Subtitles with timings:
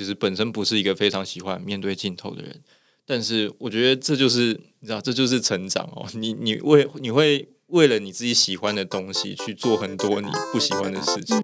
[0.00, 2.58] 其实本身不是一个非常喜欢面对镜头的人，
[3.04, 6.08] 但是我觉得这就是你知道，这就是成长哦。
[6.14, 11.38] 你你为你会为了你自己喜欢的东西去做很多你不喜欢的事情。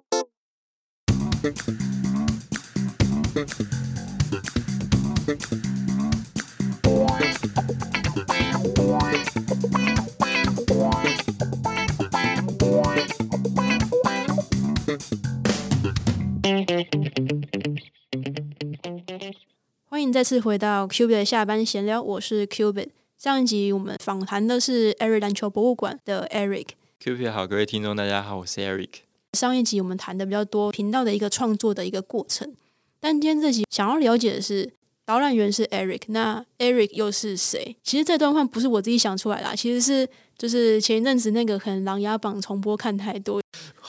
[20.17, 22.89] 再次回到 Cubit 的下班闲聊，我是 Cubit。
[23.19, 26.69] 上一集我们访谈的是 Eric 篮球博物馆的 Eric。
[26.99, 28.89] Q P 好，各位听众大家好，我是 Eric。
[29.33, 32.51] 上一集我们谈的比较多频道的一个创作的一个过程，
[32.99, 34.73] 但今天这集想要了解的是
[35.05, 37.75] 导览员是 Eric，那 Eric 又是谁？
[37.83, 43.39] 其实这段话不是我自己想出来的，其实是就是前一阵子那个可能《琅琊榜》重播看太多。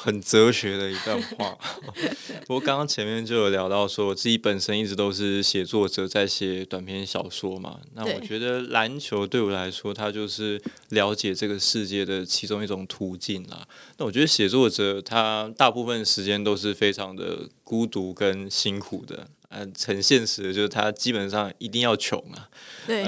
[0.01, 1.59] 很哲学的一段话。
[2.47, 7.81] 不过刚刚前面就有聊到说，我自己本身一直都是写作者，在写短篇小说嘛。
[7.95, 13.67] 那我觉得篮球对我来说，它就是了解这个世界的其中一种途径啦。
[13.97, 19.27] 那我觉得写作者他大部分时间都是非常的孤独跟辛苦的。
[19.49, 22.49] 呃，很现实的就是他基本上一定要穷啊。
[22.87, 23.07] 对，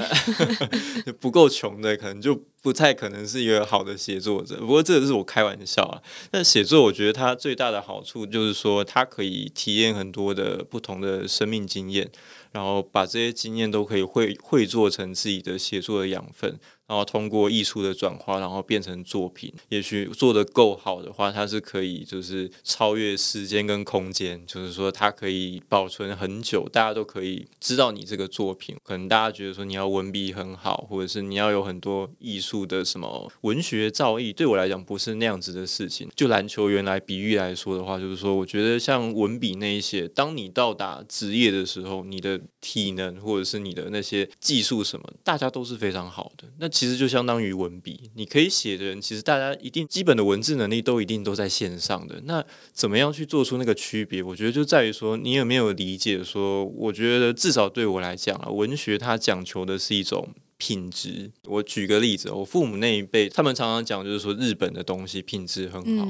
[1.21, 2.43] 不够穷的可能就。
[2.63, 6.03] 不太可能是一个好的写作者，不过这个是我开玩笑啊。
[6.31, 12.11] 但写作，我觉得它最大的好处就是说，它可以体验很多的不同的生命经验，
[12.53, 16.61] 然后把这些经验都可以汇汇做成自己的写作的养分。
[16.91, 19.53] 然后通过艺术的转化，然后变成作品。
[19.69, 28.77] 也许做的够好的话，它是可以就是超越时间跟空间，就是说它可以保存很久，大家都可以知道你这个作品。
[28.83, 36.11] 可能大家觉得说你要文笔很好，或者是你要有很多艺术的什么文学造诣，对我来讲不是那样子的事情。
[36.17, 46.49] 就篮球员来比喻来说的话，就是说我觉得像文笔那一些，当你到达职业的时候，你的体能或者是你的那些技术什么，大家都是非常好的。
[46.59, 52.19] 那其实就相当于文笔，你可以写的人，其实大家一定基本的文字能力都一定都在线上的。
[52.25, 52.43] 那
[52.73, 54.23] 怎么样去做出那个区别？
[54.23, 56.25] 我觉得就在于说，你有没有理解？
[56.25, 60.27] 说，我觉得至少对我来讲啊，文学它讲求的是一种
[60.57, 61.31] 品质。
[61.45, 66.09] 我举个例子，我父母那一辈，他们常常讲，就是说日本的东西品质很好。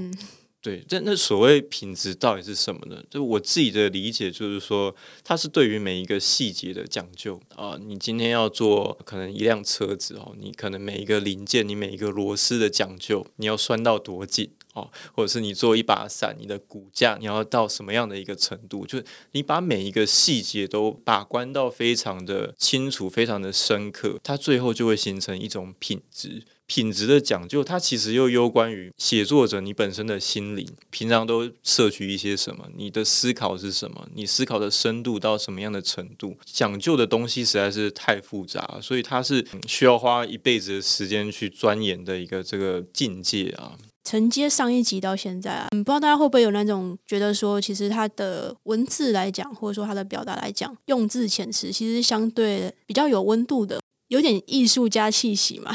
[0.63, 3.03] 对，但那所谓品质到底是什么呢？
[3.09, 4.95] 就我自己的理解，就是说，
[5.25, 7.79] 它是对于每一个细节的讲究啊。
[7.81, 18.85] 你今天要做可能一辆车子哦，你可能每一个零件，你每一个螺丝的讲究，你要拴到多紧哦，或者是你做一把伞，你的骨架你要到什么样的一个程度？
[18.85, 26.43] 就是你把每一个细节都把关到非常的清楚、非常的深刻，它最后就会形成一种品质。
[26.71, 43.73] 品质的讲究，它其实又攸关于写作者你本身的心灵，平常都摄取一些什么，你的思考是什么，你思考的深度到什么样的程度，讲究的东西实在是太复杂，所以它是需要花一辈子的时间去钻研的一个这个境界啊。
[44.05, 53.80] 承接上一集到现在啊，不知道大家会不会有那种觉得说，其实它的文字来讲，或者说它的表达来讲，用字遣词其实相对比较有温度的。
[54.11, 55.73] 有点艺术家气息嘛？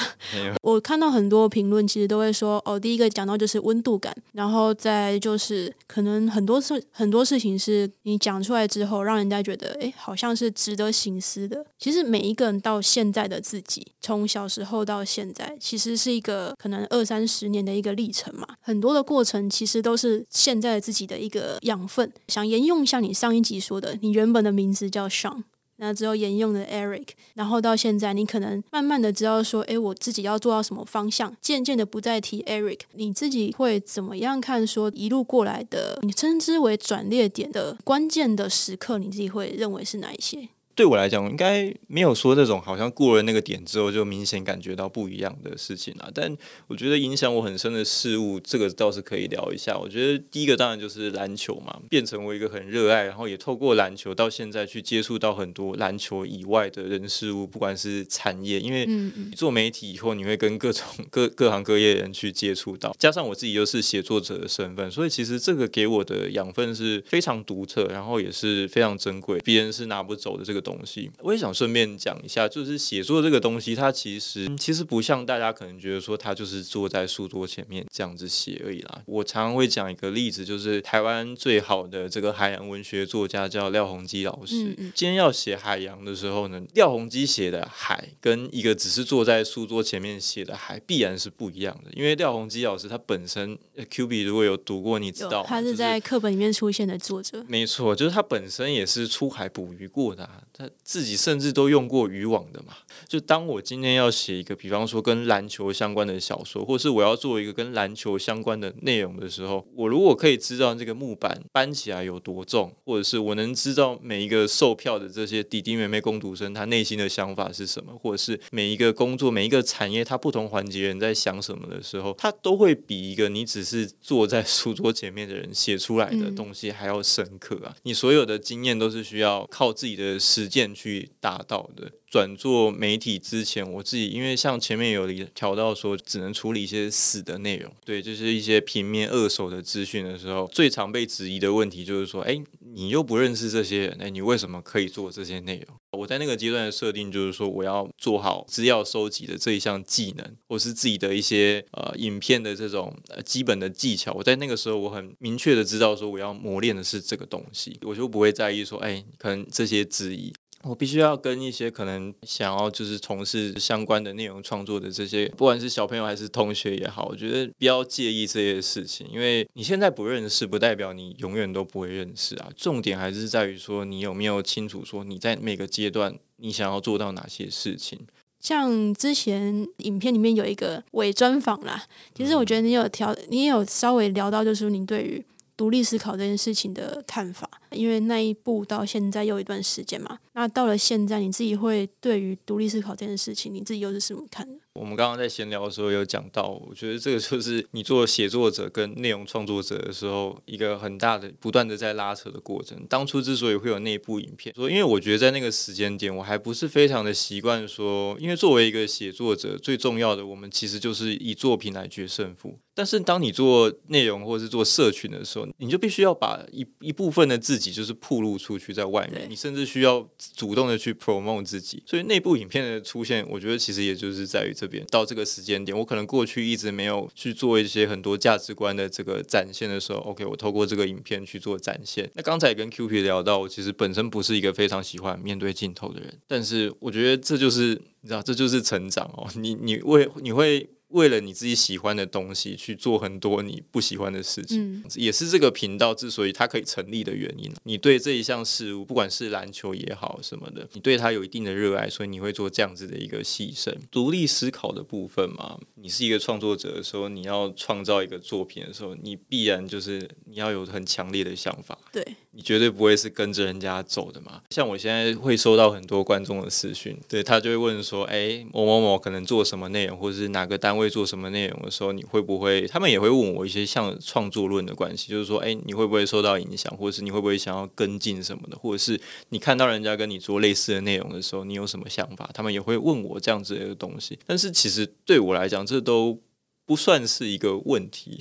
[0.62, 11.66] 我看到很多评论，其实都会说哦，第一个讲到就是温度感，然后再就是可能很多事很多事情是你讲出来之后，让人家觉得哎，好像是值得醒思的。
[11.80, 18.46] 其实每一个人到现在的自己，从小时候到现在，其实是一个可能二三十年的一个历程嘛。
[18.60, 22.12] 很多的过程其实都是现在自己的一个养分。
[22.28, 25.46] 想沿用像你上一集说的，你原本的名字叫上。
[25.78, 34.66] 那只有沿用的 Eric，然后到现在，你可能慢慢的知道说，哎，我自己要做到什么方向，渐渐的不再提 Eric，你自己会怎么样看？
[34.66, 40.50] 说一路过来的，你称之为转捩点的关键的时刻，你自己会认为是哪一些？
[40.76, 46.10] 对我来讲，应该没有说那种好像过了那个点之后就明显感觉到不一样的事情啊。
[46.14, 46.36] 但
[46.68, 49.78] 我觉得影响我很深的事物，这个倒是可以聊一下。
[49.78, 58.86] 我觉得第一个当然就是篮球嘛，变成我一个很热爱，然后也透过篮球到现在去接触到很多篮球以外的人事物，不管是产业，因为
[59.34, 70.65] 做媒体以后你会跟各种各各行各业人去接触到，加上我自己又是写作者的身份，所以其实这个给我的养分是非常独特，然后也是非常珍贵，别人是拿不走的这个。
[70.66, 71.12] 东西。
[71.20, 79.02] 我也想顺便讲一下，就是写作这个东西，它其实其实不像大家可能觉得说，它就是坐在书桌前面这样子写而已啦。
[79.06, 84.76] 我常常会讲一个例子，就是台湾最好的这个海洋文学作家叫廖鸿基老师。
[84.96, 93.58] 今天要写海洋的时候呢，廖鸿基写的海跟一个只是坐在书桌前面写的海必然是不一样的，因为廖鸿基老师他本身
[93.90, 97.44] ，Q B 如果有读过，你知道他是在课本里面出现的作者。
[97.48, 100.28] 没错，就是他本身也是出海捕鱼过的，
[100.58, 102.74] 他自己甚至都用过渔网的嘛。
[103.08, 127.76] 就当我今天要写一个，比方说跟篮球相关的小说，或是我要做一个跟篮球相关的内容的时候，我如果可以知道这个木板搬起来有多重，或者是我能知道每一个售票的这些弟弟妹妹、工读生他内心的想法是什么，或者是每一个工作、每一个产业他不同环节人在想什么的时候，他都会比一个你只是坐在书桌前面的人写出来的东西还要深刻啊！
[127.84, 131.92] 你所有的经验都是需要靠自己的实实践去达到的。
[132.16, 142.42] 转做媒体之前，我自己因为像前面有调到说，只能处理一些死的内容，对，就是一些平面二手的资讯的时候，最常被质疑的问题就是说，哎，
[142.74, 145.76] 你又不认识这些人，哎，你为什么可以做这些内容？
[145.92, 154.14] 我在那个阶段的设定就是说，我要做好资料收集的这一项技能，或是自己的一些呃影片的这种呃基本的技巧。
[154.14, 160.34] 我在那个时候，我很明确的知道说，我要磨练的是这个东西，我就不会在意说，哎，可能这些质疑。
[160.68, 172.50] 我必须要跟一些可能想要就是从事相关的内容创作的这些，不管是小朋友还是同学也好，我觉得不要介意这些事情，因为你现在不认识，不代表你永远都不会认识啊。
[172.58, 178.00] 重点还是在于说，你有没有清楚说你在每个阶段你想要做到哪些事情。
[178.40, 181.84] 像之前影片里面有一个伪专访啦，
[182.16, 185.24] 其实我觉得你有调，你也有稍微聊到，就是你对于。
[185.58, 194.60] 独立思考这件事情的看法，因为那一步到现在又一段时间嘛，那到了现在，你自己会对于独立思考这件事情，你自己又是什么看的？
[194.76, 202.86] 我们刚刚在闲聊的时候有讲到，我觉得这个就是你做写作者跟内容创作者的时候，一个很大的不断的在拉扯的过程。
[202.90, 212.60] 当初之所以会有那部影片，说因为我觉得在那个时间点，我还不是非常的习惯说，因为作为一个写作者，最重要的我们其实就是以作品来决胜负。
[212.78, 220.06] 但是当你做内容或者是做社群的时候，你就必须要把一一部分的自己就是铺露出去在外面，你甚至需要
[220.36, 221.82] 主动的去 promote 自己。
[221.86, 232.10] 所以那部影片的出现，我觉得其实也就是在于这边到这个时间点，我可能过去一直没有去做一些很多价值观的这个展现的时候，OK，我透过这个影片去做展现。
[232.16, 239.28] 那刚才跟 Q P 聊到，我其实本身不是一个非常喜欢面对镜头的人，但是我觉得这就是你知道，这就是成长哦。
[239.36, 240.70] 你你为你会。
[240.96, 247.52] 为了你自己喜欢的东西去做很多你不喜欢的事情，也是这个频道之所以它可以成立的原因。
[247.64, 253.76] 你对这一项事物，不管是篮球也好什么的，你对它有一定的热爱，所以你会做这样子的一个牺牲。
[253.92, 261.78] 独立思考的部分嘛，你是一个创作者的时候，你要创造一个作品的时候，你必然就是你要有很强烈的想法。
[261.92, 262.06] 对。
[262.36, 264.42] 你绝对不会是跟着人家走的嘛？
[264.50, 278.58] 像我现在会收到很多观众的私讯，对他就会问说：“哎，某某某可能做什么内容，或者是哪个单位做什么内容的时候，你会不会？”他们也会问我一些像创作论的关系，就是说：“哎，你会不会受到影响，或者是你会不会想要跟进什么的？
[278.58, 279.00] 或者是
[279.30, 284.20] 你看到人家跟你做类似的内容的时候，你有什么想法？”他们也会问我这样子的东西。
[284.26, 286.20] 但是其实对我来讲，这都
[286.66, 288.20] 不算是一个问题。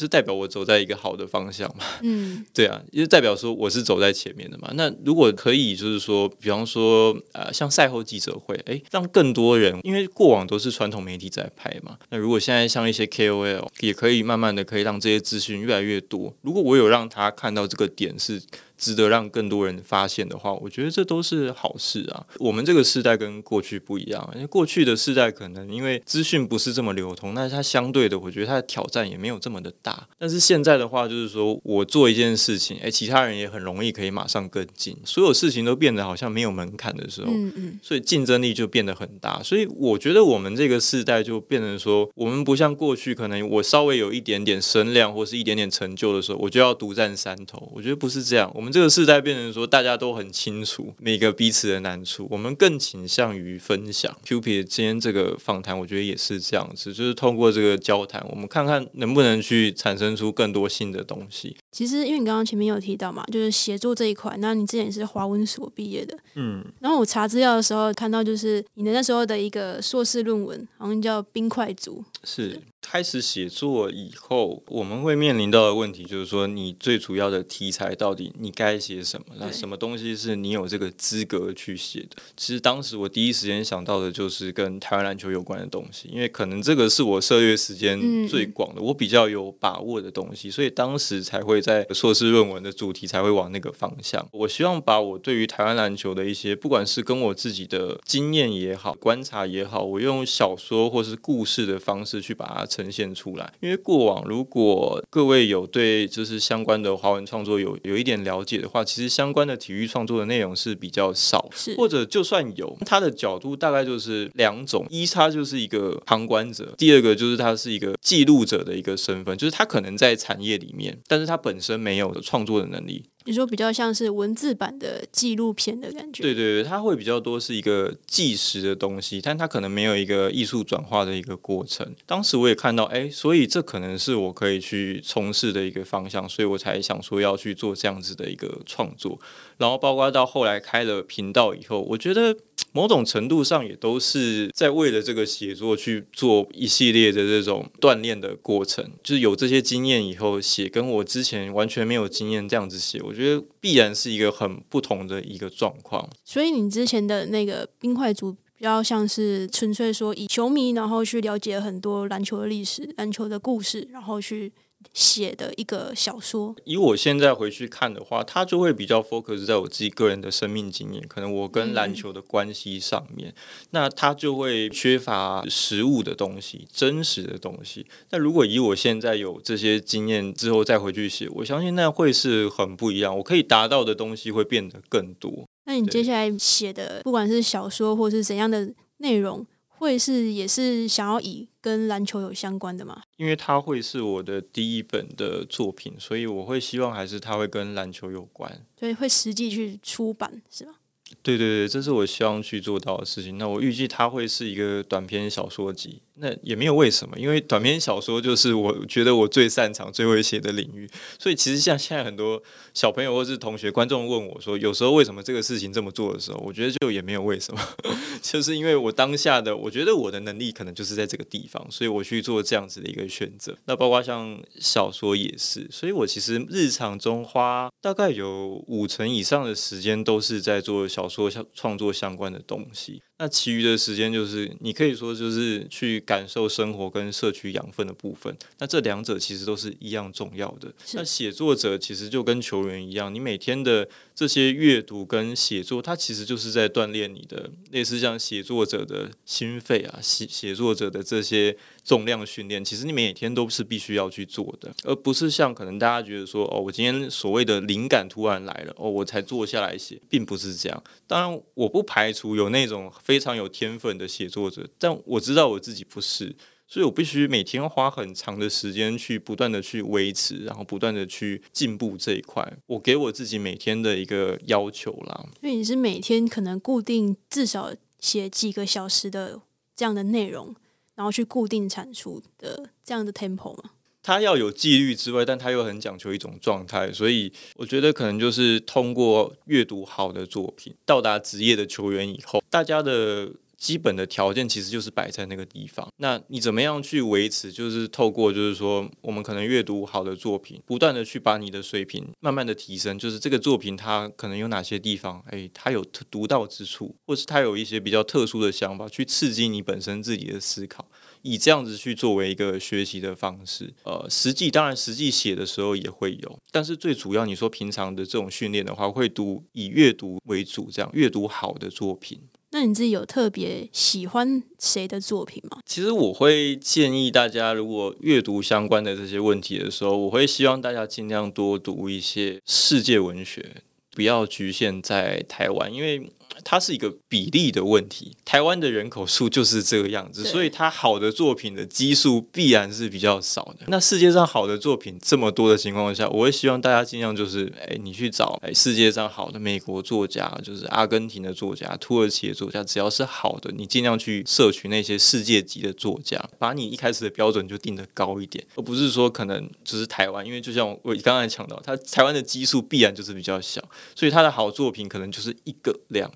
[0.00, 1.84] 是代表我走在一个好的方向嘛？
[2.02, 4.70] 嗯，对啊，也是代表说我是走在前面的嘛。
[4.74, 11.98] 那如果可以，就是说，比方说，呃，像赛后记者会，哎，让更多人，因为过往都是传统媒体在拍嘛。
[12.08, 16.34] 那如果现在像一些 KOL，也可以慢慢的可以让这些资讯越来越多。
[16.40, 18.42] 如果我有让他看到这个点是。
[18.80, 22.24] 值得让更多人发现的话，我觉得这都是好事啊。
[22.38, 29.89] 我们这个时代跟过去不一样，因为过去的时代可能因为资讯不是这么流通，那它相对的，我觉得它的挑战也没有这么的大。
[30.18, 39.42] 但是现在的话，就是说我做一件事情，哎，其他人也很容易可以马上跟进，所有事情都变得好像没有门槛的时候，嗯嗯，所以竞争力就变得很大。
[39.42, 47.70] 所以我觉得我们这个世代就变成说，我们不像过去，可能我稍微有一点点声量或是一点点成就的时候，我就要独占山头。
[47.74, 48.70] 我觉得不是这样，我们。
[48.70, 54.16] 这个世代变成说，大家都很清楚每个彼此的难处，我们更倾向于分享。
[54.24, 61.56] Q P 今天这个访谈，我觉得也是这样子，就是通过这个交谈，我们看看能不能去产生出更多新的东西。
[61.72, 72.60] 其实，因为你刚刚前面有提到嘛，就是写作这一块，那你之前也是华文所毕业的，嗯，然后我查资料的时候看到，就是你的那时候的一个硕士论文，好像叫《冰块族》，是。
[72.82, 79.26] 开始写作以后，我们会面临到的问题就是说，你最主要的题材到底你该写什么？
[79.38, 82.16] 那什么东西是你有这个资格去写的？
[82.36, 94.26] 其实当时我第一时间想到的就是跟台湾篮球有关的东西，因为可能这个是我涉猎时间最广的，我比较有把握的东西，所以当时才会在硕士论文的主题才会往那个方向。
[94.32, 103.52] 我希望把我对于台湾篮球的一些，不管是跟我自己的经验也好，观察也好，我用小说或是故事的方式去把它呈现出来。
[103.60, 123.04] 因为过往如果各位有对就是相关的华文创作有有一点了解的话，其实相关的体育创作的内容是比较少，或者就算有，它的角度大概就是两种：一，它就是一个旁观者；第二个就是它是一个记录者的一个身份，就是他可能在产业里面，但是他本身没有创作的能力。
[123.30, 131.94] 你说比较像是文字版的纪录片的感觉，对对对，它会比较多是一个纪实的东西，但它可能没有一个艺术转化的一个过程。
[132.06, 139.16] 当时我也看到，哎，所以这可能是我可以去从事的一个方向，所以我才想说要去做这样子的一个创作。
[139.58, 142.36] 然后包括到后来开了频道以后，我觉得。
[142.72, 156.08] 某种程度上也都是在为了这个写作去做一系列的这种锻炼的过程，就是有这些经验以后写，跟我之前完全没有经验这样子写，我觉得必然是一个很不同的一个状况。
[156.24, 164.52] 所以你之前的那个冰块组比较像是纯粹说以球迷，然后去了解很多篮球的历史、篮球的故事，然后去。
[164.92, 173.34] 写的一个小说，以我现在回去看的话，它就会比较 focus 在我自己个人的生命经验，可能我跟篮球的关系上面，
[173.70, 177.86] 那它就会缺乏实物的东西、真实的东西。
[178.10, 185.46] 那如果以我现在有这些经验之后再回去写，我相信那会是很不一样，我可以达到的东西会变得更多。
[185.64, 189.46] 那你接下来写的，不管是小说或是怎样的内容？
[189.80, 193.00] 会是也是想要以跟篮球有相关的吗？
[193.16, 200.74] 因为它会是我的第一本的作品，所以我会希望还是它会跟篮球有关，所以会实际去出版是吗？
[201.22, 203.38] 对对对，这是我希望去做到的事情。
[203.38, 206.02] 那我预计它会是一个短篇小说集。
[206.20, 210.88] 那也没有为什么，因为短篇小说就是我觉得我最擅长、最会写的领域。
[211.18, 212.42] 所以其实像现在很多
[212.74, 217.60] 小朋友或是同学、观众问我说，有时候为什么这个事情这么做的时候，我觉得就也没有为什么，
[218.20, 223.56] 就是因为我当下的我觉得我的能力可能就是在这个地方，所以我去做这样子的一个选择。
[223.64, 233.02] 那包括像小说也是，所以我其实日常中花大概有五成以上的时间都是在做小说相创作相关的东西。
[233.20, 238.34] 那其余的时间就是，你可以说就是去感受生活跟社区养分的部分。
[238.58, 240.72] 那这两者其实都是一样重要的。
[240.94, 251.54] 那写作者其实就跟球员一样，你每天的这些阅读跟写作，它其实就是在锻炼你的，类似像写作者的心肺啊，写写作者的这些。
[251.82, 260.84] 重量训练，其实你每天都是必须要去做的，而不是像可能大家觉得说，哦，我今天所谓的灵感突然来了，哦，我才坐下来写，并不是这样。
[261.08, 266.36] 当然，我不排除有那种非常有天分的写作者，但我知道我自己不是，
[266.68, 272.56] 所以我必须每天花很长的时间去不断的去维持，然后不断的去进步这一块。
[272.66, 275.26] 我给我自己每天的一个要求啦。
[275.40, 279.40] 因为你是每天可能固定至少写几个小时的
[279.74, 280.54] 这样的内容。
[280.96, 283.70] 然后去固定产出的这样的 tempo 吗？
[284.02, 293.32] 他要有纪律之外，但他又很讲究一种状态，所以我觉得可能就是通过阅读好的作品，到达职业的球员以后，大家的。
[293.60, 297.52] 基本的条件其实就是摆在那个地方，那你怎么样去维持？
[297.52, 302.98] 就是透过，就是说，我们可能阅读好的作品，不断的去把你的水平慢慢的提升。
[302.98, 310.88] 就是这个作品它可能有哪些地方，哎，它有独到之处，或是它有一些比较特殊的想法，去刺激你本身自己的思考，
[311.22, 313.72] 以这样子去作为一个学习的方式。
[313.84, 322.20] 呃，实际当然实际写的时候也会有，但是最主要你说平常的这种训练的话，会读以阅读为主，这样阅读好的作品。
[322.52, 325.58] 那你自己有特别喜欢谁的作品吗？
[325.64, 333.62] 其实我会建议大家，如果阅读相关的这些问题的时候，我会希望大家尽量多读一些世界文学，
[333.92, 336.10] 不要局限在台湾，因为。
[336.44, 343.66] 它是一个比例的问题，台湾的人口数就是这个样子，所以它好的作品的基数必然是比较少的。
[343.68, 363.62] 那世界上好的作品这么多的情况下，我会希望大家尽量就是，哎，你去找哎世界上好的美国作家，就是阿根廷的作家、土耳其的作家，只要是好的，你尽量去摄取那些世界级的作家，把你一开始的标准就定得高一点，而不是说可能只是台湾，因为就像我刚才讲到，它台湾的基数必然就是比较小，
[363.94, 366.10] 所以它的好作品可能就是一个两。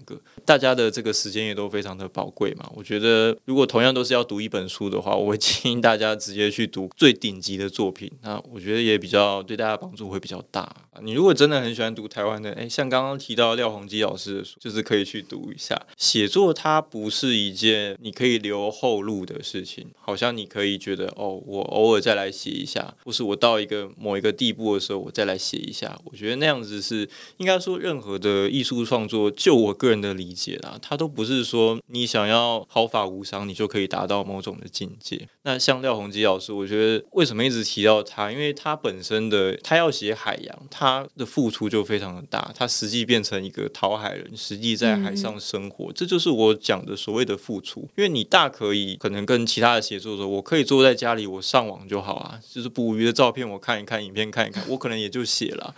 [0.45, 2.71] 大家的这个时间也都非常的宝贵嘛。
[2.75, 10.75] 我觉得如果同样都是要读一本书的话，我会建议大家直接去读最顶级的作品，那我觉得也比较对大家帮助会比较大。
[11.03, 15.81] 你如果真的很喜欢读台湾的，诶，像刚刚提到廖鸿基老师的书，就是可以去读一下。
[15.97, 25.99] 写作它不是一件你可以留后路的事情，好像你可以觉得哦，我偶尔再来写一下，或是我到一个某一个地步的时候，我再来写一下。
[26.05, 27.09] 我觉得那样子是
[27.39, 35.29] 应该说，任何的艺术创作，就我个人的理解啦，它都不是说你想要毫发无伤，你就可以达到某种的境界。
[35.43, 38.33] 那像廖鸿基老师，我觉得为什么一直提到他？
[38.33, 42.51] 因为他本身的他要写海洋，他的付出就非常的大。
[42.57, 47.81] 他实际变成一个讨海人，实际在海上生活，这就是我讲的所谓的付出。
[47.97, 55.75] 因为你大可以可能跟其他的写作者，我可以坐在家里，我上网就好啊，就是捕鱼的照片我看一看，影片看一看，我可能也就写了。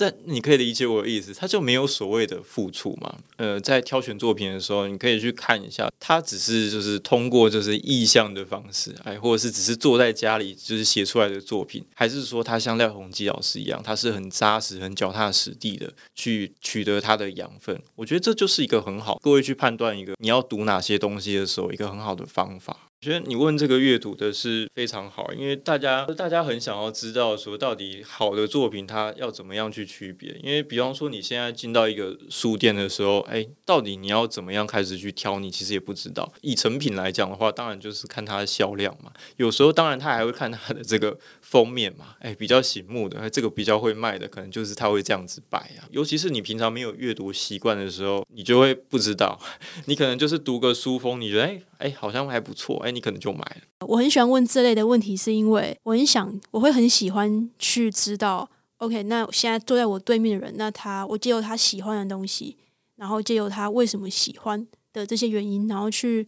[0.00, 3.18] 但你可以理解我的意思，他就没有所谓的付出嘛？
[3.36, 17.78] 呃，在挑选作品的时候，你可以去看一下，他只是就是通过就是意向的方式，哎，或者是只是坐在家里就是写出来的作品，还是说他像廖鸿基老师一样，他是很扎实、很脚踏实地的去取得他的养分？
[17.96, 22.89] 我觉得这就是一个很好，各位去判断一个你要读哪些东西的时候，一个很好的方法。
[23.00, 30.38] 我觉得你问这个阅读的是非常好，因为大家大家很想要知道说到底好的作品它要怎么样去区别。
[30.42, 35.38] 因为比方说你现在进到一个书店的时候，哎，到底你要怎么样开始去挑？
[35.38, 36.30] 你其实也不知道。
[36.42, 39.10] 以成品来讲的话，当然就是看它的销量嘛。
[39.38, 45.88] 有时候当然他还会看它的这个封面嘛，哎，比较醒目的，这个比较会卖的，可能就是他会这样子摆啊。
[45.90, 49.40] 尤其是你平常没有阅读习惯的时候，你就会不知道。
[49.86, 52.90] 你可能就是读个书封，你觉得哎哎好像还不错，哎。
[52.90, 53.86] 你可能就买了。
[53.86, 58.48] 我很喜欢问这类的问题，是因为我很想，我会很喜欢去知道。
[58.78, 62.56] OK，那现在坐在我对面的人，那他我借由他喜欢的东西，
[62.96, 66.26] 然后借由他为什么喜欢的这些原因，然后去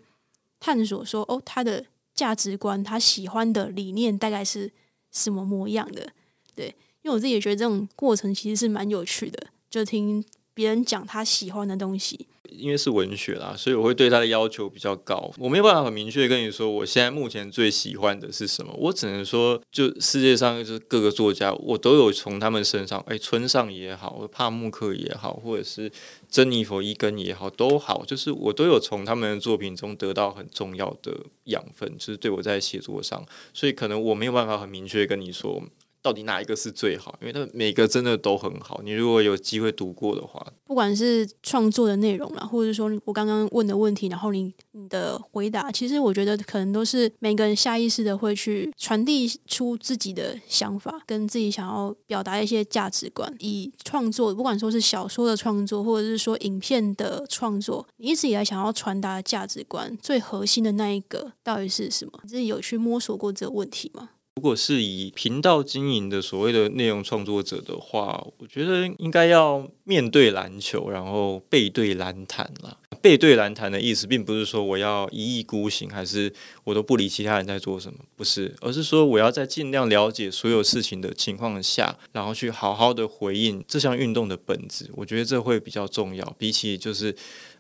[0.60, 4.70] 探索说，哦，他的价值观，他喜欢的理念大概是
[5.10, 6.10] 什么模样的？
[6.54, 6.66] 对，
[7.02, 10.22] 因为我自己也觉得这种过程其实是蛮有趣的，就听
[10.54, 12.26] 别人讲他喜欢的东西。
[12.54, 15.32] 因为是文学啦，所以我会对他的要求比较高。
[15.38, 18.70] 我没有办法很明确跟你说，我现在目前最喜欢的是什么。
[18.76, 25.90] 我只能说，就世界上就是各个作家，我都有从他们身上，哎，村上也好，帕慕克也好，或者是
[26.28, 33.24] 珍妮佛伊根也好，都好，就是我都有从他们的作品中得到很重要的养分，就是对我在写作上。
[33.54, 35.62] 所以可能我没有办法很明确跟你说。
[36.02, 37.16] 到底哪一个是最好？
[37.20, 38.80] 因为它每个真的都很好。
[38.82, 53.32] 你如果有机会读过的话，不管是创作的内容啦，或者是说我刚刚问的问题，然后你你的回答，其实我觉得可能都是每个人下意识的会去传递出自己的想法，跟自己想要表达一些价值观。
[53.38, 62.12] 以创作，不管说是小说的创作，或者是说影片的创作，你一直以来想要传达的价值观，最核心的那一个到底是什么？
[62.24, 64.10] 你自己有去摸索过这个问题吗？
[64.42, 72.76] 如果是以频道经营的所谓的内容创作者的话，我觉得应该要面对篮球，然后背对篮坛了。
[73.00, 76.32] 背对篮坛的意思，并不是说我要一意孤行，还是
[76.64, 84.90] 我都不理其他人在做什么，不是，而是说我要在尽量了解所有事情的情况下，然后去好好的回应这项运动的本质。
[84.94, 87.14] 我觉得这会比较重要，比起就是。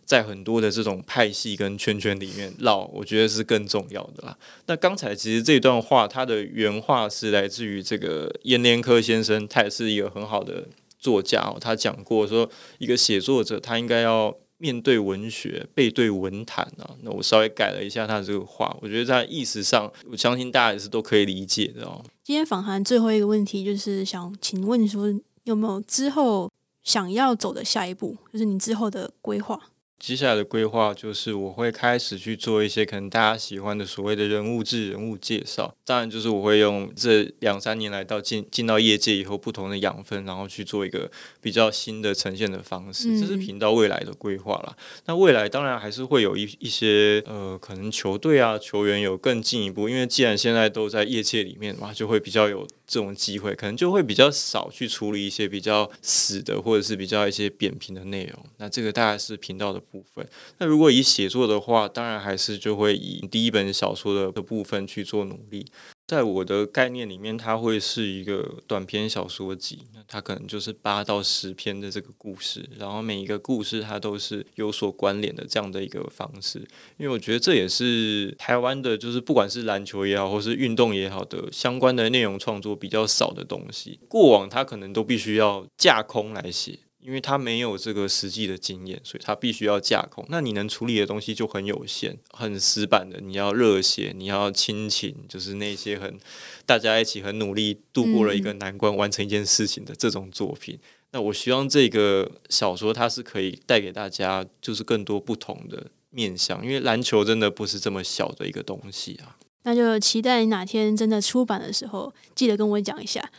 [0.04, 4.36] 在很多的这种派系跟圈圈里面绕，我觉得是更重要的啦。
[4.66, 10.66] 那刚才其实这段话，它的原话是来自于这个阎连科先生，他也是一个很好的
[10.98, 11.56] 作家哦。
[11.60, 16.90] 他讲过说，一个写作者他应该要面对文学，背对文坛啊。
[17.02, 22.04] 那我稍微改了一下他这个话，我觉得在意识上，我相信大家也是都可以理解的哦。
[22.22, 25.12] 今天访谈最后一个问题，就是想请问说，
[25.44, 26.50] 有没有之后
[26.84, 29.60] 想要走的下一步，就是你之后的规划？
[30.02, 35.72] 接下来的规划就是，我会开始去做一些可能大家喜欢的所谓的人物志、人物介绍。
[35.84, 41.08] 当然，就是我会用这两三年来到进进到业界以后不同的养分，然后去做一个
[41.40, 43.16] 比较新的呈现的方式。
[43.20, 44.76] 这是频道未来的规划啦。
[45.06, 58.44] 那未来当然还是会有一一些呃，可能球队啊、球员有更进一步，因为既然现在都在业界里面嘛，就会比较有这种机会，可能就会比较少去处理一些比较死的或者是比较一些扁平的内容。
[58.56, 59.80] 那这个大概是频道的。
[59.92, 60.26] 部分，
[60.56, 65.66] 那如果以写作的话，当然还是就会以第一本小说的部分去做努力。
[66.08, 76.58] 在我的概念里面，它会是一个短篇小说集，那它可能就是八到十篇的这个故事，然后每一个故事它都是有所关联的这样的一个方式。
[76.98, 83.98] 因为我觉得这也是台湾的，就是不管是篮球也好，或是运动也好的相关的内容创作比较少的东西。
[84.08, 86.78] 过往它可能都必须要架空来写。
[87.02, 90.24] 因为他没有这个实际的经验，所以他必须要架空。
[90.28, 93.20] 那你能处理的东西就很有限，很死板的。
[93.20, 96.16] 你要热血，你要亲情，就是那些很
[96.64, 100.78] 大家一起很努力度过了一个难关，完成一件事情的这种作品。
[101.10, 106.64] 那我希望这个小说它是可以带给大家，就是更多不同的面向。
[106.64, 109.36] 因为篮球真的不是这么小的一个东西啊。
[109.64, 113.30] 那就期待哪天真的出版的时候，记得跟我讲一下。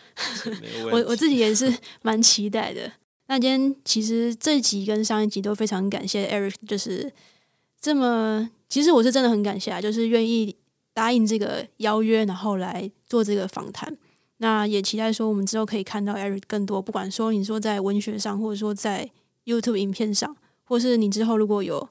[0.92, 2.92] 我我自己也是蛮期待的。
[3.28, 7.12] 那今天其实这一集跟上一集都非常感谢 Eric，就是
[7.80, 10.56] 这么，其实我是真的很感谢啊，就是愿意
[10.94, 13.98] 答应这个邀约，然后来做这个访谈。
[14.38, 19.10] 那也期待说我们之后可以看到 Eric 更多，不管说你说在文学上，或者说在
[19.46, 21.88] YouTube 影片上，或是你之后如果有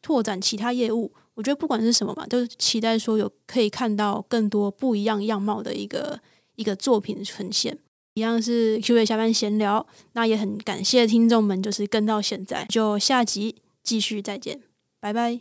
[0.00, 6.20] 拓展其他业务，我觉得不管是什么嘛，都期待说有可以看到更多不一样样貌的一个
[6.54, 7.76] 一个作品呈现。
[8.16, 14.62] 一样是 Q A 下班闲聊，那也很感谢听众们，就是跟到现在，就下集继续再见，
[14.98, 15.38] 拜拜。